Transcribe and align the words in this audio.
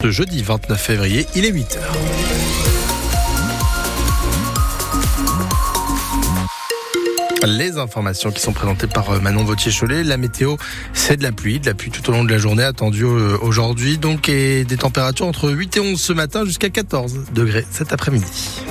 Ce 0.00 0.12
jeudi 0.12 0.44
29 0.44 0.80
février, 0.80 1.26
il 1.34 1.44
est 1.44 1.50
8h. 1.50 1.76
Les 7.44 7.78
informations 7.78 8.30
qui 8.30 8.40
sont 8.40 8.52
présentées 8.52 8.86
par 8.86 9.10
euh, 9.10 9.18
Manon 9.18 9.42
Vautier-Cholet. 9.42 10.04
La 10.04 10.16
météo, 10.16 10.54
c'est 10.92 11.16
de 11.16 11.24
la 11.24 11.32
pluie, 11.32 11.58
de 11.58 11.66
la 11.66 11.74
pluie 11.74 11.90
tout 11.90 12.08
au 12.10 12.12
long 12.12 12.22
de 12.22 12.30
la 12.30 12.38
journée 12.38 12.62
attendue 12.62 13.06
euh, 13.06 13.38
aujourd'hui. 13.42 13.98
Donc, 13.98 14.28
et 14.28 14.62
des 14.62 14.76
températures 14.76 15.26
entre 15.26 15.50
8 15.50 15.78
et 15.78 15.80
11 15.80 16.00
ce 16.00 16.12
matin 16.12 16.44
jusqu'à 16.44 16.70
14 16.70 17.32
degrés 17.34 17.66
cet 17.72 17.92
après-midi. 17.92 18.62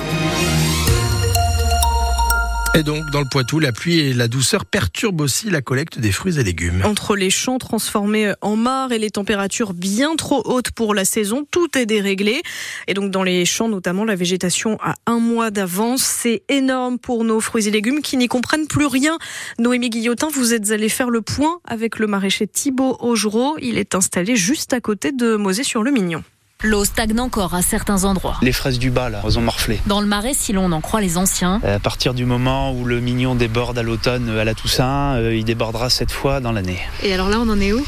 Et 2.74 2.82
donc, 2.82 3.10
dans 3.10 3.20
le 3.20 3.26
Poitou, 3.28 3.58
la 3.58 3.72
pluie 3.72 3.98
et 3.98 4.14
la 4.14 4.28
douceur 4.28 4.64
perturbent 4.64 5.22
aussi 5.22 5.50
la 5.50 5.62
collecte 5.62 5.98
des 5.98 6.12
fruits 6.12 6.38
et 6.38 6.44
légumes. 6.44 6.82
Entre 6.84 7.16
les 7.16 7.30
champs 7.30 7.58
transformés 7.58 8.32
en 8.40 8.56
mares 8.56 8.92
et 8.92 8.98
les 8.98 9.10
températures 9.10 9.74
bien 9.74 10.14
trop 10.16 10.42
hautes 10.44 10.70
pour 10.70 10.94
la 10.94 11.04
saison, 11.04 11.44
tout 11.50 11.76
est 11.76 11.86
déréglé. 11.86 12.42
Et 12.86 12.94
donc, 12.94 13.10
dans 13.10 13.24
les 13.24 13.44
champs, 13.44 13.68
notamment, 13.68 14.04
la 14.04 14.14
végétation 14.14 14.78
a 14.80 14.94
un 15.06 15.18
mois 15.18 15.50
d'avance. 15.50 16.02
C'est 16.02 16.42
énorme 16.48 16.98
pour 16.98 17.24
nos 17.24 17.40
fruits 17.40 17.66
et 17.66 17.70
légumes 17.70 18.00
qui 18.00 18.16
n'y 18.16 18.28
comprennent 18.28 18.68
plus 18.68 18.86
rien. 18.86 19.18
Noémie 19.58 19.90
Guillotin, 19.90 20.28
vous 20.32 20.54
êtes 20.54 20.70
allé 20.70 20.88
faire 20.88 21.10
le 21.10 21.22
point 21.22 21.58
avec 21.64 21.98
le 21.98 22.06
maraîcher 22.06 22.46
Thibaut 22.46 22.96
Augereau. 23.00 23.56
Il 23.60 23.78
est 23.78 23.94
installé 23.94 24.36
juste 24.36 24.72
à 24.72 24.80
côté 24.80 25.10
de 25.10 25.34
Mosée-sur-le-Mignon. 25.36 26.22
L'eau 26.64 26.84
stagne 26.84 27.20
encore 27.20 27.54
à 27.54 27.62
certains 27.62 28.02
endroits. 28.02 28.36
Les 28.42 28.50
fraises 28.50 28.80
du 28.80 28.90
bas, 28.90 29.08
là, 29.08 29.22
elles 29.24 29.38
ont 29.38 29.42
morflé. 29.42 29.78
Dans 29.86 30.00
le 30.00 30.08
marais, 30.08 30.34
si 30.34 30.52
l'on 30.52 30.72
en 30.72 30.80
croit 30.80 31.00
les 31.00 31.16
anciens. 31.16 31.60
À 31.62 31.78
partir 31.78 32.14
du 32.14 32.24
moment 32.24 32.72
où 32.72 32.84
le 32.84 32.98
mignon 32.98 33.36
déborde 33.36 33.78
à 33.78 33.84
l'automne, 33.84 34.28
à 34.36 34.42
la 34.42 34.54
Toussaint, 34.54 35.14
euh, 35.14 35.36
il 35.36 35.44
débordera 35.44 35.88
cette 35.88 36.10
fois 36.10 36.40
dans 36.40 36.50
l'année. 36.50 36.80
Et 37.04 37.14
alors 37.14 37.28
là, 37.28 37.38
on 37.38 37.48
en 37.48 37.60
est 37.60 37.72
où? 37.72 37.80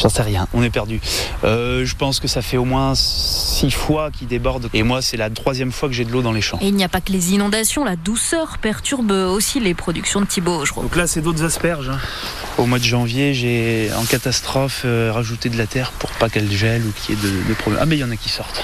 J'en 0.00 0.08
sais 0.10 0.22
rien, 0.22 0.46
on 0.52 0.62
est 0.62 0.70
perdu. 0.70 1.00
Euh, 1.44 1.84
je 1.86 1.94
pense 1.96 2.20
que 2.20 2.28
ça 2.28 2.42
fait 2.42 2.56
au 2.58 2.64
moins 2.64 2.92
six 2.94 3.70
fois 3.70 4.10
qu'il 4.10 4.28
déborde. 4.28 4.68
Et 4.74 4.82
moi, 4.82 5.00
c'est 5.02 5.16
la 5.16 5.30
troisième 5.30 5.72
fois 5.72 5.88
que 5.88 5.94
j'ai 5.94 6.04
de 6.04 6.12
l'eau 6.12 6.22
dans 6.22 6.32
les 6.32 6.42
champs. 6.42 6.58
Et 6.60 6.68
il 6.68 6.74
n'y 6.74 6.84
a 6.84 6.88
pas 6.88 7.00
que 7.00 7.12
les 7.12 7.32
inondations, 7.32 7.84
la 7.84 7.96
douceur 7.96 8.58
perturbe 8.58 9.10
aussi 9.10 9.58
les 9.58 9.74
productions 9.74 10.20
de 10.20 10.26
Thibaut 10.26 10.60
Augereau. 10.60 10.82
Donc 10.82 10.96
là, 10.96 11.06
c'est 11.06 11.22
d'autres 11.22 11.44
asperges. 11.44 11.88
hein. 11.88 11.98
Au 12.58 12.66
mois 12.66 12.78
de 12.78 12.84
janvier, 12.84 13.32
j'ai 13.34 13.90
en 13.96 14.04
catastrophe 14.04 14.82
euh, 14.84 15.10
rajouté 15.12 15.48
de 15.48 15.56
la 15.58 15.66
terre 15.66 15.92
pour 15.92 16.10
pas 16.10 16.28
qu'elle 16.28 16.50
gèle 16.50 16.82
ou 16.86 16.92
qu'il 16.92 17.14
y 17.14 17.18
ait 17.18 17.22
de, 17.22 17.48
de 17.48 17.54
problèmes. 17.54 17.80
Ah, 17.82 17.86
mais 17.86 17.96
il 17.96 18.00
y 18.00 18.04
en 18.04 18.10
a 18.10 18.16
qui 18.16 18.28
sortent. 18.28 18.62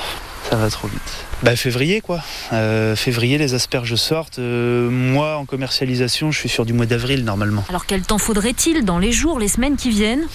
Ça 0.51 0.57
va 0.57 0.69
trop 0.69 0.89
vite. 0.89 1.01
Bah, 1.43 1.57
février, 1.57 2.01
quoi. 2.03 2.21
Euh, 2.53 2.95
février, 2.95 3.39
les 3.39 3.55
asperges 3.55 3.95
sortent. 3.95 4.39
Euh, 4.39 4.91
moi, 4.91 5.37
en 5.37 5.47
commercialisation, 5.47 6.31
je 6.31 6.39
suis 6.39 6.49
sur 6.51 6.67
du 6.67 6.73
mois 6.75 6.85
d'avril 6.87 7.25
normalement. 7.25 7.65
Alors 7.71 7.87
quel 7.87 8.03
temps 8.03 8.19
faudrait-il 8.19 8.85
dans 8.85 8.99
les 8.99 9.13
jours, 9.13 9.39
les 9.39 9.49
semaines 9.49 9.77
qui 9.77 9.89
viennent? 9.91 10.27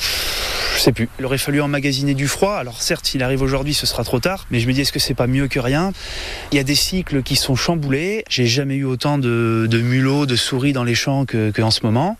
Je 0.77 0.83
sais 0.83 0.91
plus. 0.91 1.09
Il 1.17 1.25
aurait 1.25 1.39
fallu 1.39 1.59
emmagasiner 1.59 2.13
du 2.13 2.27
froid. 2.27 2.53
Alors 2.53 2.83
certes, 2.83 3.07
s'il 3.07 3.23
arrive 3.23 3.41
aujourd'hui, 3.41 3.73
ce 3.73 3.87
sera 3.87 4.03
trop 4.03 4.19
tard. 4.19 4.45
Mais 4.51 4.59
je 4.59 4.67
me 4.67 4.73
dis, 4.73 4.81
est-ce 4.81 4.91
que 4.91 4.99
c'est 4.99 5.15
pas 5.15 5.25
mieux 5.25 5.47
que 5.47 5.59
rien? 5.59 5.91
Il 6.51 6.55
y 6.55 6.59
a 6.59 6.63
des 6.63 6.75
cycles 6.75 7.23
qui 7.23 7.35
sont 7.35 7.55
chamboulés. 7.55 8.23
J'ai 8.29 8.45
jamais 8.45 8.75
eu 8.75 8.83
autant 8.83 9.17
de, 9.17 9.67
mulots, 9.71 10.27
de 10.27 10.35
souris 10.35 10.73
dans 10.73 10.83
les 10.83 10.93
champs 10.93 11.25
que, 11.25 11.49
que 11.49 11.63
en 11.63 11.71
ce 11.71 11.79
moment. 11.81 12.17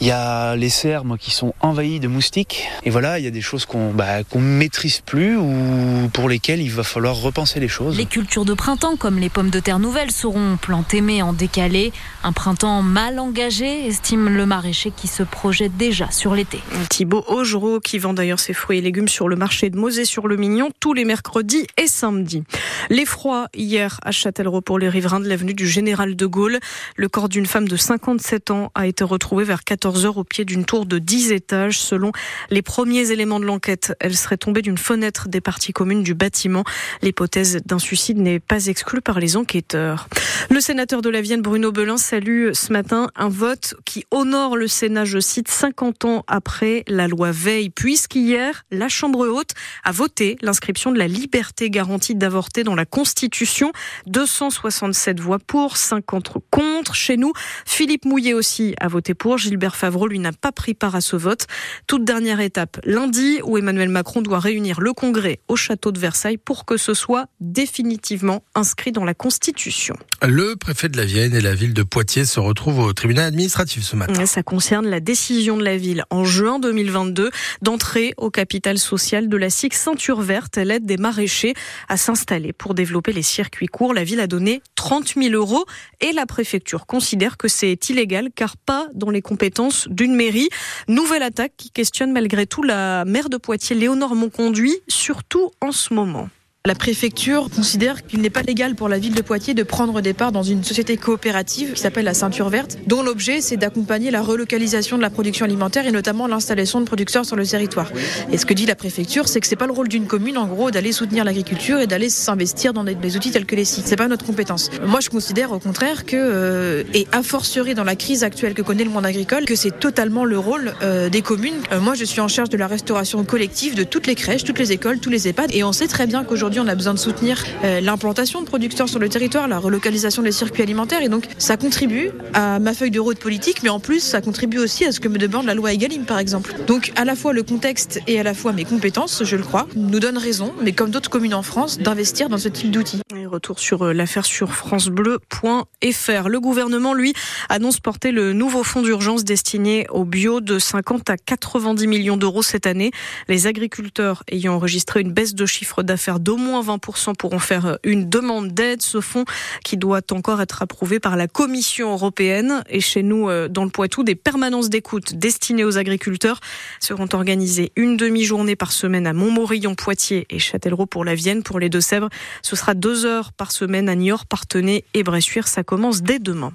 Il 0.00 0.06
y 0.06 0.12
a 0.12 0.54
les 0.54 0.68
cerfs 0.68 1.02
qui 1.18 1.32
sont 1.32 1.54
envahis 1.60 1.98
de 1.98 2.06
moustiques. 2.06 2.68
Et 2.84 2.90
voilà, 2.90 3.18
il 3.18 3.24
y 3.24 3.28
a 3.28 3.32
des 3.32 3.40
choses 3.40 3.66
qu'on 3.66 3.92
bah, 3.92 4.22
qu'on 4.22 4.40
maîtrise 4.40 5.00
plus 5.00 5.36
ou 5.36 6.08
pour 6.12 6.28
lesquelles 6.28 6.60
il 6.60 6.70
va 6.70 6.84
falloir 6.84 7.16
repenser 7.16 7.58
les 7.58 7.66
choses. 7.66 7.96
Les 7.96 8.06
cultures 8.06 8.44
de 8.44 8.54
printemps, 8.54 8.96
comme 8.96 9.18
les 9.18 9.28
pommes 9.28 9.50
de 9.50 9.58
terre 9.58 9.80
nouvelles, 9.80 10.12
seront 10.12 10.56
plantées 10.56 11.00
mais 11.00 11.20
en 11.20 11.32
décalé. 11.32 11.92
Un 12.22 12.32
printemps 12.32 12.82
mal 12.82 13.18
engagé, 13.18 13.88
estime 13.88 14.28
le 14.28 14.46
maraîcher 14.46 14.92
qui 14.92 15.08
se 15.08 15.24
projette 15.24 15.76
déjà 15.76 16.10
sur 16.12 16.34
l'été. 16.34 16.60
Thibaut 16.90 17.24
Augereau 17.26 17.80
qui 17.80 17.98
vend 17.98 18.14
d'ailleurs 18.14 18.40
ses 18.40 18.52
fruits 18.52 18.78
et 18.78 18.82
légumes 18.82 19.08
sur 19.08 19.28
le 19.28 19.34
marché 19.34 19.68
de 19.68 19.76
Mosée-sur-le-Mignon 19.76 20.68
tous 20.78 20.92
les 20.92 21.04
mercredis 21.04 21.66
et 21.76 21.88
samedis. 21.88 22.44
L'effroi 22.88 23.48
hier 23.52 23.98
à 24.04 24.12
Châtellerault 24.12 24.60
pour 24.60 24.78
les 24.78 24.88
riverains 24.88 25.20
de 25.20 25.28
l'avenue 25.28 25.54
du 25.54 25.66
Général 25.66 26.14
de 26.14 26.26
Gaulle. 26.26 26.60
Le 26.94 27.08
corps 27.08 27.28
d'une 27.28 27.46
femme 27.46 27.66
de 27.66 27.76
57 27.76 28.52
ans 28.52 28.70
a 28.76 28.86
été 28.86 29.02
retrouvé 29.02 29.42
vers 29.42 29.64
14 29.64 29.87
heures 30.04 30.18
au 30.18 30.24
pied 30.24 30.44
d'une 30.44 30.64
tour 30.64 30.86
de 30.86 30.98
10 30.98 31.32
étages. 31.32 31.80
Selon 31.80 32.12
les 32.50 32.62
premiers 32.62 33.10
éléments 33.10 33.40
de 33.40 33.44
l'enquête, 33.44 33.94
elle 34.00 34.16
serait 34.16 34.36
tombée 34.36 34.62
d'une 34.62 34.78
fenêtre 34.78 35.28
des 35.28 35.40
parties 35.40 35.72
communes 35.72 36.02
du 36.02 36.14
bâtiment. 36.14 36.64
L'hypothèse 37.02 37.62
d'un 37.64 37.78
suicide 37.78 38.18
n'est 38.18 38.40
pas 38.40 38.66
exclue 38.66 39.00
par 39.00 39.20
les 39.20 39.36
enquêteurs. 39.36 40.08
Le 40.50 40.60
sénateur 40.60 41.02
de 41.02 41.08
la 41.08 41.20
Vienne, 41.20 41.42
Bruno 41.42 41.72
Belin, 41.72 41.96
salue 41.96 42.52
ce 42.52 42.72
matin 42.72 43.08
un 43.16 43.28
vote 43.28 43.74
qui 43.84 44.04
honore 44.10 44.56
le 44.56 44.68
Sénat, 44.68 45.04
je 45.04 45.18
cite, 45.18 45.48
50 45.48 46.04
ans 46.04 46.24
après 46.26 46.84
la 46.86 47.08
loi 47.08 47.30
Veil, 47.30 47.70
puisqu'hier, 47.70 48.64
la 48.70 48.88
Chambre 48.88 49.26
haute 49.28 49.52
a 49.84 49.92
voté 49.92 50.36
l'inscription 50.42 50.92
de 50.92 50.98
la 50.98 51.08
liberté 51.08 51.70
garantie 51.70 52.14
d'avorter 52.14 52.64
dans 52.64 52.74
la 52.74 52.84
Constitution. 52.84 53.72
267 54.06 55.20
voix 55.20 55.38
pour, 55.38 55.76
50 55.76 56.34
contre. 56.50 56.94
Chez 56.94 57.16
nous, 57.16 57.32
Philippe 57.64 58.04
Mouillet 58.04 58.34
aussi 58.34 58.74
a 58.80 58.88
voté 58.88 59.14
pour. 59.14 59.38
Gilbert 59.38 59.67
Favreau, 59.76 60.06
lui, 60.06 60.18
n'a 60.18 60.32
pas 60.32 60.52
pris 60.52 60.74
part 60.74 60.94
à 60.94 61.00
ce 61.00 61.16
vote. 61.16 61.46
Toute 61.86 62.04
dernière 62.04 62.40
étape, 62.40 62.80
lundi, 62.84 63.40
où 63.44 63.58
Emmanuel 63.58 63.88
Macron 63.88 64.22
doit 64.22 64.40
réunir 64.40 64.80
le 64.80 64.92
Congrès 64.92 65.40
au 65.48 65.56
château 65.56 65.92
de 65.92 65.98
Versailles 65.98 66.38
pour 66.38 66.64
que 66.64 66.76
ce 66.76 66.94
soit 66.94 67.26
définitivement 67.40 68.44
inscrit 68.54 68.92
dans 68.92 69.04
la 69.04 69.14
Constitution. 69.14 69.94
Le 70.26 70.56
préfet 70.56 70.88
de 70.88 70.96
la 70.96 71.04
Vienne 71.04 71.34
et 71.34 71.40
la 71.40 71.54
ville 71.54 71.74
de 71.74 71.82
Poitiers 71.82 72.24
se 72.24 72.40
retrouvent 72.40 72.80
au 72.80 72.92
tribunal 72.92 73.26
administratif 73.26 73.84
ce 73.84 73.96
matin. 73.96 74.26
Ça 74.26 74.42
concerne 74.42 74.86
la 74.88 75.00
décision 75.00 75.56
de 75.56 75.64
la 75.64 75.76
ville 75.76 76.04
en 76.10 76.24
juin 76.24 76.58
2022 76.58 77.30
d'entrer 77.62 78.14
au 78.16 78.30
capital 78.30 78.78
social 78.78 79.28
de 79.28 79.36
la 79.36 79.50
SIC 79.50 79.74
Ceinture 79.74 80.20
Verte. 80.20 80.58
Elle 80.58 80.70
aide 80.70 80.86
des 80.86 80.96
maraîchers 80.96 81.54
à 81.88 81.96
s'installer 81.96 82.52
pour 82.52 82.74
développer 82.74 83.12
les 83.12 83.22
circuits 83.22 83.66
courts. 83.66 83.94
La 83.94 84.04
ville 84.04 84.20
a 84.20 84.26
donné 84.26 84.62
30 84.74 85.14
000 85.16 85.34
euros 85.34 85.64
et 86.00 86.12
la 86.12 86.26
préfecture 86.26 86.86
considère 86.86 87.36
que 87.36 87.48
c'est 87.48 87.88
illégal 87.88 88.30
car 88.34 88.56
pas 88.56 88.88
dans 88.94 89.10
les 89.10 89.22
compétences 89.22 89.57
d'une 89.88 90.14
mairie. 90.14 90.48
Nouvelle 90.86 91.22
attaque 91.22 91.52
qui 91.56 91.70
questionne 91.70 92.12
malgré 92.12 92.46
tout 92.46 92.62
la 92.62 93.04
maire 93.04 93.28
de 93.28 93.36
Poitiers, 93.36 93.76
Léonore 93.76 94.14
Monconduit, 94.14 94.76
surtout 94.88 95.50
en 95.60 95.72
ce 95.72 95.92
moment. 95.94 96.28
La 96.68 96.74
préfecture 96.74 97.48
considère 97.48 98.06
qu'il 98.06 98.20
n'est 98.20 98.28
pas 98.28 98.42
légal 98.42 98.74
pour 98.74 98.90
la 98.90 98.98
ville 98.98 99.14
de 99.14 99.22
Poitiers 99.22 99.54
de 99.54 99.62
prendre 99.62 100.02
des 100.02 100.12
parts 100.12 100.32
dans 100.32 100.42
une 100.42 100.62
société 100.62 100.98
coopérative 100.98 101.72
qui 101.72 101.80
s'appelle 101.80 102.04
la 102.04 102.12
Ceinture 102.12 102.50
Verte, 102.50 102.76
dont 102.86 103.02
l'objet 103.02 103.40
c'est 103.40 103.56
d'accompagner 103.56 104.10
la 104.10 104.20
relocalisation 104.20 104.98
de 104.98 105.00
la 105.00 105.08
production 105.08 105.46
alimentaire 105.46 105.86
et 105.86 105.92
notamment 105.92 106.26
l'installation 106.26 106.82
de 106.82 106.84
producteurs 106.84 107.24
sur 107.24 107.36
le 107.36 107.46
territoire. 107.46 107.90
Et 108.30 108.36
ce 108.36 108.44
que 108.44 108.52
dit 108.52 108.66
la 108.66 108.74
préfecture, 108.74 109.28
c'est 109.28 109.40
que 109.40 109.46
c'est 109.46 109.56
pas 109.56 109.66
le 109.66 109.72
rôle 109.72 109.88
d'une 109.88 110.06
commune 110.06 110.36
en 110.36 110.46
gros 110.46 110.70
d'aller 110.70 110.92
soutenir 110.92 111.24
l'agriculture 111.24 111.80
et 111.80 111.86
d'aller 111.86 112.10
s'investir 112.10 112.74
dans 112.74 112.84
des, 112.84 113.16
outils 113.16 113.30
tels 113.30 113.46
que 113.46 113.56
les 113.56 113.64
sites. 113.64 113.86
C'est 113.86 113.96
pas 113.96 114.08
notre 114.08 114.26
compétence. 114.26 114.68
Moi, 114.84 115.00
je 115.00 115.08
considère 115.08 115.52
au 115.52 115.60
contraire 115.60 116.04
que 116.04 116.16
euh, 116.18 116.84
et 116.92 117.06
a 117.12 117.22
fortiori 117.22 117.72
dans 117.72 117.84
la 117.84 117.96
crise 117.96 118.24
actuelle 118.24 118.52
que 118.52 118.60
connaît 118.60 118.84
le 118.84 118.90
monde 118.90 119.06
agricole, 119.06 119.46
que 119.46 119.56
c'est 119.56 119.80
totalement 119.80 120.26
le 120.26 120.38
rôle 120.38 120.74
euh, 120.82 121.08
des 121.08 121.22
communes. 121.22 121.62
Euh, 121.72 121.80
moi, 121.80 121.94
je 121.94 122.04
suis 122.04 122.20
en 122.20 122.28
charge 122.28 122.50
de 122.50 122.58
la 122.58 122.66
restauration 122.66 123.24
collective 123.24 123.74
de 123.74 123.84
toutes 123.84 124.06
les 124.06 124.16
crèches, 124.16 124.44
toutes 124.44 124.58
les 124.58 124.72
écoles, 124.72 124.98
tous 124.98 125.08
les 125.08 125.28
EHPAD, 125.28 125.54
et 125.54 125.64
on 125.64 125.72
sait 125.72 125.88
très 125.88 126.06
bien 126.06 126.24
qu'aujourd'hui 126.24 126.57
on 126.60 126.66
a 126.66 126.74
besoin 126.74 126.94
de 126.94 126.98
soutenir 126.98 127.44
euh, 127.64 127.80
l'implantation 127.80 128.40
de 128.40 128.46
producteurs 128.46 128.88
sur 128.88 128.98
le 128.98 129.08
territoire, 129.08 129.48
la 129.48 129.58
relocalisation 129.58 130.22
des 130.22 130.32
circuits 130.32 130.62
alimentaires. 130.62 131.02
Et 131.02 131.08
donc, 131.08 131.26
ça 131.38 131.56
contribue 131.56 132.10
à 132.34 132.58
ma 132.58 132.74
feuille 132.74 132.90
de 132.90 133.00
route 133.00 133.18
politique, 133.18 133.62
mais 133.62 133.68
en 133.68 133.80
plus, 133.80 134.00
ça 134.00 134.20
contribue 134.20 134.58
aussi 134.58 134.84
à 134.84 134.92
ce 134.92 135.00
que 135.00 135.08
me 135.08 135.18
demande 135.18 135.46
la 135.46 135.54
loi 135.54 135.72
Egalim, 135.72 136.04
par 136.04 136.18
exemple. 136.18 136.54
Donc, 136.66 136.92
à 136.96 137.04
la 137.04 137.14
fois 137.14 137.32
le 137.32 137.42
contexte 137.42 138.00
et 138.06 138.18
à 138.18 138.22
la 138.22 138.34
fois 138.34 138.52
mes 138.52 138.64
compétences, 138.64 139.24
je 139.24 139.36
le 139.36 139.42
crois, 139.42 139.66
nous 139.76 140.00
donnent 140.00 140.18
raison, 140.18 140.52
mais 140.62 140.72
comme 140.72 140.90
d'autres 140.90 141.10
communes 141.10 141.34
en 141.34 141.42
France, 141.42 141.78
d'investir 141.78 142.28
dans 142.28 142.38
ce 142.38 142.48
type 142.48 142.70
d'outils. 142.70 143.00
Et 143.16 143.26
retour 143.26 143.58
sur 143.58 143.82
euh, 143.82 143.92
l'affaire 143.92 144.24
sur 144.24 144.52
francebleu.fr. 144.52 146.28
Le 146.28 146.40
gouvernement, 146.40 146.94
lui, 146.94 147.12
annonce 147.48 147.80
porter 147.80 148.10
le 148.12 148.32
nouveau 148.32 148.64
fonds 148.64 148.82
d'urgence 148.82 149.24
destiné 149.24 149.86
au 149.90 150.04
bio 150.04 150.40
de 150.40 150.58
50 150.58 151.10
à 151.10 151.16
90 151.16 151.86
millions 151.86 152.16
d'euros 152.16 152.42
cette 152.42 152.66
année. 152.66 152.90
Les 153.28 153.46
agriculteurs 153.46 154.22
ayant 154.28 154.54
enregistré 154.54 155.00
une 155.00 155.12
baisse 155.12 155.34
de 155.34 155.46
chiffre 155.46 155.82
d'affaires 155.82 156.20
d'au 156.20 156.36
moins 156.36 156.47
20% 156.62 157.16
pourront 157.16 157.38
faire 157.38 157.78
une 157.82 158.08
demande 158.08 158.52
d'aide. 158.52 158.82
Ce 158.82 159.00
fonds 159.00 159.24
qui 159.64 159.76
doit 159.76 160.00
encore 160.12 160.40
être 160.40 160.62
approuvé 160.62 161.00
par 161.00 161.16
la 161.16 161.26
Commission 161.26 161.92
européenne. 161.92 162.62
Et 162.68 162.80
chez 162.80 163.02
nous, 163.02 163.28
euh, 163.28 163.48
dans 163.48 163.64
le 163.64 163.70
Poitou, 163.70 164.04
des 164.04 164.14
permanences 164.14 164.70
d'écoute 164.70 165.14
destinées 165.14 165.64
aux 165.64 165.76
agriculteurs 165.76 166.38
seront 166.80 167.08
organisées 167.12 167.72
une 167.76 167.96
demi-journée 167.96 168.56
par 168.56 168.70
semaine 168.70 169.06
à 169.06 169.12
Montmorillon, 169.12 169.74
Poitiers 169.74 170.26
et 170.30 170.38
Châtellerault 170.38 170.86
pour 170.86 171.04
la 171.04 171.14
Vienne. 171.14 171.42
Pour 171.42 171.58
les 171.58 171.68
Deux-Sèvres, 171.68 172.08
ce 172.42 172.54
sera 172.56 172.74
deux 172.74 173.04
heures 173.04 173.08
heures 173.08 173.32
par 173.32 173.50
semaine 173.50 173.88
à 173.88 173.94
Niort, 173.94 174.26
Partenay 174.26 174.84
et 174.94 175.02
Bressuire. 175.02 175.48
Ça 175.48 175.64
commence 175.64 176.02
dès 176.02 176.18
demain. 176.18 176.52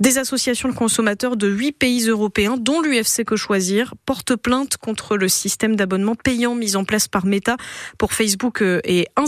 Des 0.00 0.18
associations 0.18 0.68
de 0.68 0.74
consommateurs 0.74 1.36
de 1.36 1.48
huit 1.48 1.72
pays 1.72 2.08
européens, 2.08 2.56
dont 2.58 2.80
l'UFC 2.80 3.24
Que 3.24 3.36
Choisir, 3.36 3.94
portent 4.06 4.36
plainte 4.36 4.76
contre 4.76 5.16
le 5.16 5.28
système 5.28 5.76
d'abonnement 5.76 6.14
payant 6.14 6.54
mis 6.54 6.76
en 6.76 6.84
place 6.84 7.08
par 7.08 7.26
Meta 7.26 7.56
pour 7.98 8.12
Facebook 8.12 8.62
euh, 8.62 8.80
et 8.84 9.08
Instagram. 9.16 9.25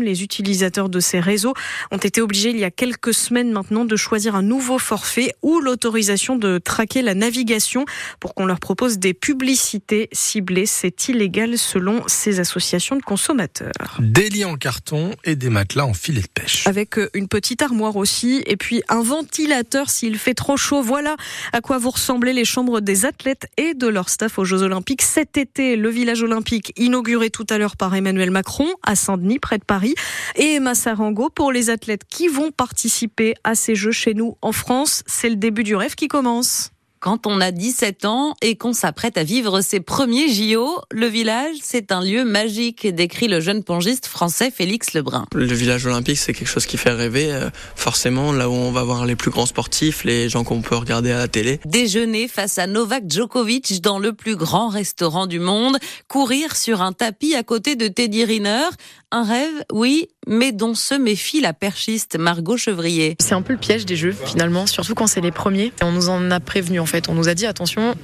Les 0.00 0.22
utilisateurs 0.22 0.88
de 0.88 1.00
ces 1.00 1.20
réseaux 1.20 1.54
ont 1.90 1.98
été 1.98 2.20
obligés 2.20 2.50
il 2.50 2.58
y 2.58 2.64
a 2.64 2.70
quelques 2.70 3.14
semaines 3.14 3.52
maintenant 3.52 3.84
de 3.84 3.96
choisir 3.96 4.34
un 4.34 4.42
nouveau 4.42 4.78
forfait 4.78 5.34
ou 5.42 5.60
l'autorisation 5.60 6.36
de 6.36 6.58
traquer 6.58 7.02
la 7.02 7.14
navigation 7.14 7.84
pour 8.20 8.34
qu'on 8.34 8.46
leur 8.46 8.60
propose 8.60 8.98
des 8.98 9.14
publicités 9.14 10.08
ciblées. 10.12 10.66
C'est 10.66 11.08
illégal 11.08 11.58
selon 11.58 12.02
ces 12.06 12.40
associations 12.40 12.96
de 12.96 13.02
consommateurs. 13.02 13.98
Des 14.00 14.28
lits 14.28 14.44
en 14.44 14.56
carton 14.56 15.10
et 15.24 15.36
des 15.36 15.50
matelas 15.50 15.86
en 15.86 15.94
filet 15.94 16.22
de 16.22 16.28
pêche. 16.28 16.66
Avec 16.66 16.98
euh, 16.98 17.08
une 17.14 17.28
petite 17.28 17.62
armoire 17.62 17.96
aussi 17.96 18.42
et 18.46 18.56
puis 18.56 18.82
un 18.88 19.02
ventilateur 19.02 19.90
s'il 19.90 20.18
fait 20.18 20.34
trop 20.34 20.56
chaud. 20.56 20.82
Voilà 20.82 21.16
à 21.52 21.60
quoi 21.60 21.78
vous 21.78 21.90
ressemblez 21.90 22.32
les 22.32 22.44
chambres 22.44 22.80
des 22.80 23.04
athlètes 23.04 23.46
et 23.56 23.74
de 23.74 23.86
leur 23.86 24.08
staff 24.08 24.38
aux 24.38 24.44
Jeux 24.44 24.62
Olympiques. 24.62 25.02
Cet 25.02 25.36
été, 25.36 25.76
le 25.76 25.88
village 25.88 26.22
olympique 26.22 26.72
inauguré 26.76 27.30
tout 27.30 27.46
à 27.50 27.58
l'heure 27.58 27.76
par 27.76 27.94
Emmanuel 27.94 28.30
Macron 28.30 28.68
à 28.82 28.94
Près 29.40 29.58
de 29.58 29.64
Paris, 29.64 29.94
et 30.36 30.54
Emma 30.54 30.74
Sarango 30.74 31.30
pour 31.30 31.52
les 31.52 31.70
athlètes 31.70 32.04
qui 32.08 32.28
vont 32.28 32.50
participer 32.50 33.34
à 33.44 33.54
ces 33.54 33.74
Jeux 33.74 33.92
chez 33.92 34.14
nous 34.14 34.36
en 34.42 34.52
France. 34.52 35.02
C'est 35.06 35.30
le 35.30 35.36
début 35.36 35.64
du 35.64 35.74
rêve 35.74 35.94
qui 35.94 36.08
commence. 36.08 36.73
Quand 37.04 37.26
on 37.26 37.42
a 37.42 37.50
17 37.50 38.06
ans 38.06 38.34
et 38.40 38.56
qu'on 38.56 38.72
s'apprête 38.72 39.18
à 39.18 39.24
vivre 39.24 39.60
ses 39.60 39.80
premiers 39.80 40.26
JO, 40.32 40.80
le 40.90 41.06
village, 41.06 41.56
c'est 41.62 41.92
un 41.92 42.00
lieu 42.00 42.24
magique, 42.24 42.86
décrit 42.86 43.28
le 43.28 43.42
jeune 43.42 43.62
pongiste 43.62 44.06
français 44.06 44.50
Félix 44.50 44.94
Lebrun. 44.94 45.26
Le 45.34 45.44
village 45.52 45.84
olympique, 45.84 46.16
c'est 46.16 46.32
quelque 46.32 46.48
chose 46.48 46.64
qui 46.64 46.78
fait 46.78 46.92
rêver, 46.92 47.30
euh, 47.30 47.50
forcément, 47.76 48.32
là 48.32 48.48
où 48.48 48.54
on 48.54 48.72
va 48.72 48.84
voir 48.84 49.04
les 49.04 49.16
plus 49.16 49.30
grands 49.30 49.44
sportifs, 49.44 50.02
les 50.04 50.30
gens 50.30 50.44
qu'on 50.44 50.62
peut 50.62 50.76
regarder 50.76 51.12
à 51.12 51.18
la 51.18 51.28
télé. 51.28 51.60
Déjeuner 51.66 52.26
face 52.26 52.56
à 52.56 52.66
Novak 52.66 53.04
Djokovic 53.06 53.82
dans 53.82 53.98
le 53.98 54.14
plus 54.14 54.36
grand 54.36 54.68
restaurant 54.68 55.26
du 55.26 55.40
monde, 55.40 55.76
courir 56.08 56.56
sur 56.56 56.80
un 56.80 56.94
tapis 56.94 57.34
à 57.34 57.42
côté 57.42 57.76
de 57.76 57.86
Teddy 57.86 58.24
Riner, 58.24 58.70
un 59.10 59.24
rêve, 59.24 59.64
oui, 59.74 60.08
mais 60.26 60.52
dont 60.52 60.74
se 60.74 60.94
méfie 60.94 61.40
la 61.40 61.52
perchiste 61.52 62.16
Margot 62.18 62.56
Chevrier. 62.56 63.16
C'est 63.20 63.34
un 63.34 63.42
peu 63.42 63.52
le 63.52 63.58
piège 63.58 63.86
des 63.86 63.96
jeux, 63.96 64.12
finalement, 64.12 64.66
surtout 64.66 64.94
quand 64.94 65.06
c'est 65.06 65.20
les 65.20 65.32
premiers. 65.32 65.72
On 65.82 65.92
nous 65.92 66.08
en 66.08 66.30
a 66.30 66.40
prévenu, 66.40 66.80
en 66.80 66.86
fait. 66.86 67.08
On 67.08 67.14
nous 67.14 67.28
a 67.28 67.34
dit, 67.34 67.46
attention, 67.46 67.94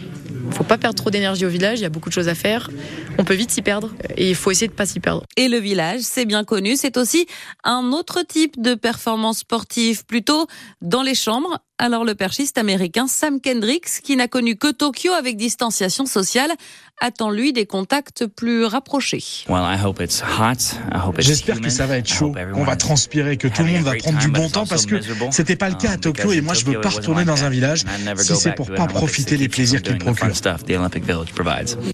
faut 0.53 0.65
pas 0.65 0.79
perdre 0.79 0.97
trop 0.97 1.11
d'énergie 1.11 1.47
au 1.47 1.49
village, 1.49 1.79
il 1.79 1.83
y 1.83 1.87
a 1.87 1.91
beaucoup 1.91 2.09
de 2.09 2.15
choses 2.15 2.29
à 2.29 2.35
faire. 2.35 2.71
On 3.19 3.25
peut 3.25 3.35
vite 3.35 3.51
s'y 3.51 3.63
perdre 3.63 3.91
et 4.17 4.29
il 4.31 4.35
faut 4.35 4.51
essayer 4.51 4.69
de 4.69 4.73
pas 4.73 4.87
s'y 4.87 5.01
perdre. 5.01 5.25
Et 5.37 5.49
le 5.49 5.59
village, 5.59 6.01
c'est 6.03 6.25
bien 6.25 6.45
connu, 6.45 6.77
c'est 6.77 6.97
aussi 6.97 7.27
un 7.65 7.93
autre 7.93 8.23
type 8.23 8.61
de 8.61 8.75
performance 8.75 9.39
sportive, 9.39 10.05
plutôt 10.05 10.47
dans 10.81 11.03
les 11.03 11.15
chambres. 11.15 11.59
Alors 11.83 12.05
le 12.05 12.15
perchiste 12.15 12.59
américain 12.59 13.07
Sam 13.07 13.41
Kendricks, 13.41 14.03
qui 14.05 14.15
n'a 14.15 14.29
connu 14.29 14.55
que 14.55 14.71
Tokyo 14.71 15.13
avec 15.13 15.39
distanciation 15.39 16.05
sociale, 16.05 16.51
attend 17.01 17.31
lui 17.31 17.55
des 17.55 17.65
contacts 17.65 18.27
plus 18.27 18.67
rapprochés. 18.67 19.25
J'espère 21.19 21.63
que 21.63 21.71
ça 21.71 21.87
va 21.87 21.97
être 21.97 22.07
chaud, 22.07 22.35
qu'on 22.53 22.65
va 22.65 22.77
transpirer, 22.77 23.39
que 23.39 23.49
tout 23.49 23.63
le 23.63 23.73
monde 23.73 23.83
va 23.85 23.95
prendre 23.95 24.19
du 24.19 24.29
bon 24.29 24.51
temps 24.51 24.67
parce 24.67 24.85
que 24.85 24.97
c'était 25.31 25.57
pas 25.57 25.71
le 25.71 25.77
cas 25.77 25.93
à 25.93 25.95
um, 25.95 26.01
Tokyo 26.01 26.33
et 26.33 26.43
moi 26.43 26.53
je 26.53 26.67
veux 26.67 26.83
pas 26.83 26.91
retourner 26.91 27.25
dans 27.25 27.45
un 27.45 27.49
village 27.49 27.85
si 28.19 28.37
c'est 28.37 28.55
pour 28.55 28.71
pas 28.71 28.87
profiter 28.87 29.39
des 29.39 29.49
plaisirs 29.49 29.81
qu'il 29.81 29.97
procure. 29.97 30.29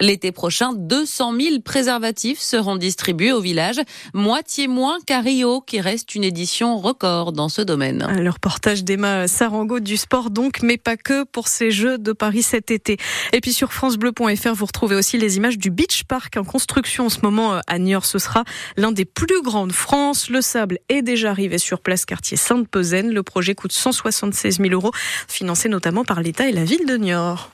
L'été 0.01 0.33
prochain, 0.33 0.73
200 0.75 1.33
000 1.41 1.61
préservatifs 1.61 2.41
seront 2.41 2.75
distribués 2.75 3.31
au 3.31 3.41
village, 3.41 3.81
moitié 4.15 4.67
moins 4.67 4.99
qu'à 5.07 5.21
Rio, 5.21 5.61
qui 5.61 5.81
reste 5.81 6.17
une 6.17 6.25
édition 6.25 6.77
record 6.79 7.31
dans 7.31 7.49
ce 7.49 7.63
domaine. 7.63 8.05
Le 8.19 8.31
reportage 8.31 8.83
d'Emma 8.83 9.29
Sarango 9.29 9.76
du 9.81 9.97
sport 9.97 10.31
donc, 10.31 10.63
mais 10.63 10.77
pas 10.77 10.97
que 10.97 11.25
pour 11.25 11.49
ces 11.49 11.71
Jeux 11.71 11.99
de 11.99 12.13
Paris 12.13 12.43
cet 12.43 12.71
été. 12.71 12.97
Et 13.33 13.41
puis 13.41 13.53
sur 13.53 13.73
francebleu.fr, 13.73 14.55
vous 14.55 14.67
retrouvez 14.67 14.97
aussi 14.97 15.19
les 15.19 15.37
images 15.37 15.59
du 15.59 15.71
Beach 15.71 16.05
Park 16.05 16.37
en 16.37 16.45
construction 16.45 17.07
en 17.07 17.09
ce 17.09 17.19
moment 17.23 17.55
euh, 17.55 17.61
à 17.67 17.79
Niort. 17.79 18.05
Ce 18.05 18.19
sera 18.19 18.45
l'un 18.77 18.93
des 18.93 19.05
plus 19.05 19.43
grands 19.43 19.67
de 19.67 19.73
France. 19.73 20.29
Le 20.31 20.41
sable 20.41 20.79
est 20.89 21.03
déjà 21.03 21.31
arrivé 21.31 21.59
sur 21.59 21.81
place 21.81 22.05
quartier 22.05 22.37
Sainte-Pezaine. 22.37 23.13
Le 23.13 23.23
projet 23.23 23.55
coûte 23.55 23.73
176 23.73 24.59
000 24.59 24.71
euros, 24.71 24.93
financé 25.29 25.69
notamment 25.69 26.05
par 26.05 26.21
l'État 26.21 26.49
et 26.49 26.53
la 26.53 26.65
ville 26.65 26.87
de 26.87 26.97
Niort. 26.97 27.51